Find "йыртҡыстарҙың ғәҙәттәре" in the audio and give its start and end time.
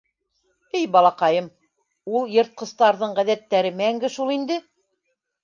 2.39-3.75